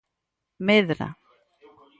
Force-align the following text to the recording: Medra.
Medra. 0.67 1.09